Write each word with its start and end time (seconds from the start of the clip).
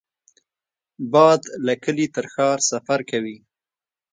باد 1.11 1.41
له 1.65 1.73
کلي 1.83 2.07
تر 2.15 2.25
ښار 2.33 2.57
سفر 2.71 2.99
کوي 3.09 3.37